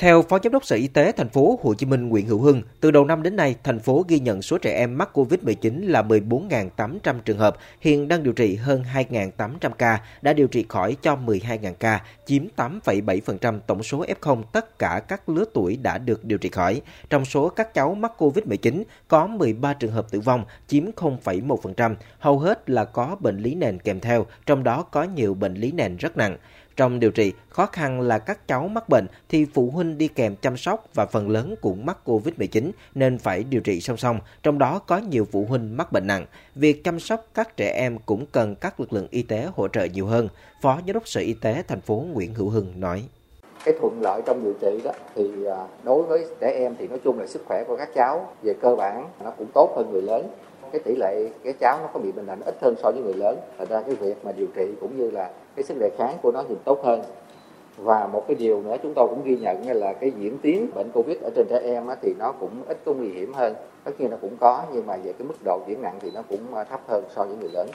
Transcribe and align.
Theo 0.00 0.22
Phó 0.22 0.38
Giám 0.44 0.52
đốc 0.52 0.64
Sở 0.64 0.76
Y 0.76 0.88
tế 0.88 1.12
thành 1.12 1.28
phố 1.28 1.58
Hồ 1.62 1.74
Chí 1.74 1.86
Minh 1.86 2.08
Nguyễn 2.08 2.26
Hữu 2.26 2.40
Hưng, 2.40 2.62
từ 2.80 2.90
đầu 2.90 3.04
năm 3.04 3.22
đến 3.22 3.36
nay, 3.36 3.56
thành 3.64 3.78
phố 3.78 4.04
ghi 4.08 4.18
nhận 4.18 4.42
số 4.42 4.58
trẻ 4.58 4.74
em 4.78 4.98
mắc 4.98 5.10
COVID-19 5.18 5.88
là 5.88 6.02
14.800 6.02 7.20
trường 7.24 7.38
hợp, 7.38 7.56
hiện 7.80 8.08
đang 8.08 8.22
điều 8.22 8.32
trị 8.32 8.56
hơn 8.56 8.84
2.800 8.94 9.70
ca, 9.78 10.00
đã 10.22 10.32
điều 10.32 10.46
trị 10.46 10.64
khỏi 10.68 10.96
cho 11.02 11.16
12.000 11.26 11.72
ca, 11.74 12.02
chiếm 12.26 12.44
8,7% 12.56 13.60
tổng 13.66 13.82
số 13.82 14.04
F0 14.20 14.42
tất 14.42 14.78
cả 14.78 15.00
các 15.08 15.28
lứa 15.28 15.44
tuổi 15.54 15.76
đã 15.76 15.98
được 15.98 16.24
điều 16.24 16.38
trị 16.38 16.48
khỏi. 16.48 16.80
Trong 17.10 17.24
số 17.24 17.48
các 17.48 17.74
cháu 17.74 17.94
mắc 17.94 18.12
COVID-19, 18.18 18.82
có 19.08 19.26
13 19.26 19.72
trường 19.72 19.92
hợp 19.92 20.10
tử 20.10 20.20
vong, 20.20 20.44
chiếm 20.66 20.84
0,1%, 20.96 21.94
hầu 22.18 22.38
hết 22.38 22.70
là 22.70 22.84
có 22.84 23.16
bệnh 23.20 23.38
lý 23.38 23.54
nền 23.54 23.78
kèm 23.78 24.00
theo, 24.00 24.26
trong 24.46 24.64
đó 24.64 24.82
có 24.82 25.02
nhiều 25.02 25.34
bệnh 25.34 25.54
lý 25.54 25.72
nền 25.72 25.96
rất 25.96 26.16
nặng. 26.16 26.36
Trong 26.76 27.00
điều 27.00 27.10
trị, 27.10 27.32
khó 27.48 27.66
khăn 27.66 28.00
là 28.00 28.18
các 28.18 28.48
cháu 28.48 28.68
mắc 28.68 28.88
bệnh 28.88 29.06
thì 29.28 29.46
phụ 29.54 29.70
huynh 29.70 29.98
đi 29.98 30.08
kèm 30.08 30.36
chăm 30.36 30.56
sóc 30.56 30.84
và 30.94 31.06
phần 31.06 31.30
lớn 31.30 31.54
cũng 31.60 31.86
mắc 31.86 31.98
COVID-19 32.04 32.70
nên 32.94 33.18
phải 33.18 33.44
điều 33.44 33.60
trị 33.60 33.80
song 33.80 33.96
song, 33.96 34.20
trong 34.42 34.58
đó 34.58 34.78
có 34.78 34.98
nhiều 34.98 35.26
phụ 35.32 35.44
huynh 35.48 35.76
mắc 35.76 35.92
bệnh 35.92 36.06
nặng. 36.06 36.26
Việc 36.54 36.84
chăm 36.84 37.00
sóc 37.00 37.26
các 37.34 37.56
trẻ 37.56 37.72
em 37.76 37.98
cũng 38.06 38.26
cần 38.32 38.54
các 38.54 38.80
lực 38.80 38.92
lượng 38.92 39.08
y 39.10 39.22
tế 39.22 39.48
hỗ 39.56 39.68
trợ 39.68 39.84
nhiều 39.84 40.06
hơn, 40.06 40.28
Phó 40.62 40.80
Giám 40.86 40.92
đốc 40.92 41.08
Sở 41.08 41.20
Y 41.20 41.34
tế 41.34 41.62
thành 41.68 41.80
phố 41.80 42.04
Nguyễn 42.12 42.34
Hữu 42.34 42.48
Hưng 42.48 42.80
nói 42.80 43.04
cái 43.64 43.74
thuận 43.80 44.02
lợi 44.02 44.22
trong 44.26 44.44
điều 44.44 44.54
trị 44.60 44.80
đó 44.84 44.90
thì 45.14 45.44
à, 45.44 45.66
đối 45.84 46.02
với 46.02 46.26
trẻ 46.40 46.52
em 46.58 46.74
thì 46.78 46.88
nói 46.88 46.98
chung 47.04 47.18
là 47.18 47.26
sức 47.26 47.42
khỏe 47.46 47.64
của 47.68 47.76
các 47.76 47.88
cháu 47.94 48.32
về 48.42 48.54
cơ 48.62 48.76
bản 48.76 49.08
nó 49.24 49.30
cũng 49.30 49.46
tốt 49.54 49.72
hơn 49.76 49.90
người 49.92 50.02
lớn 50.02 50.26
cái 50.72 50.80
tỷ 50.84 50.96
lệ 50.96 51.28
cái 51.44 51.52
cháu 51.60 51.78
nó 51.82 51.88
có 51.92 52.00
bị 52.00 52.12
bệnh 52.12 52.26
nặng 52.26 52.40
ít 52.44 52.54
hơn 52.60 52.74
so 52.82 52.90
với 52.90 53.02
người 53.02 53.14
lớn. 53.14 53.38
Thật 53.58 53.68
ra 53.68 53.82
cái 53.86 53.94
việc 53.94 54.24
mà 54.24 54.32
điều 54.32 54.46
trị 54.54 54.66
cũng 54.80 54.96
như 54.98 55.10
là 55.10 55.30
cái 55.56 55.62
sức 55.64 55.76
đề 55.80 55.90
kháng 55.98 56.16
của 56.22 56.32
nó 56.34 56.44
thì 56.48 56.54
tốt 56.64 56.84
hơn. 56.84 57.02
Và 57.76 58.06
một 58.06 58.24
cái 58.28 58.34
điều 58.34 58.62
nữa 58.62 58.76
chúng 58.82 58.94
tôi 58.94 59.08
cũng 59.08 59.24
ghi 59.24 59.36
nhận 59.36 59.66
là 59.66 59.92
cái 59.92 60.12
diễn 60.18 60.38
tiến 60.42 60.70
bệnh 60.74 60.90
covid 60.92 61.16
ở 61.22 61.30
trên 61.36 61.46
trẻ 61.50 61.60
em 61.64 61.86
thì 62.02 62.14
nó 62.18 62.32
cũng 62.32 62.62
ít 62.68 62.78
có 62.84 62.92
nguy 62.92 63.08
hiểm 63.08 63.32
hơn. 63.32 63.54
Tất 63.84 63.92
nhiên 63.98 64.10
nó 64.10 64.16
cũng 64.20 64.36
có, 64.40 64.64
nhưng 64.72 64.86
mà 64.86 64.96
về 64.96 65.12
cái 65.18 65.28
mức 65.28 65.34
độ 65.44 65.60
diễn 65.66 65.82
nặng 65.82 65.98
thì 66.00 66.10
nó 66.14 66.22
cũng 66.28 66.54
à, 66.54 66.64
thấp 66.64 66.80
hơn 66.86 67.04
so 67.16 67.24
với 67.24 67.36
người 67.40 67.50
lớn. 67.52 67.68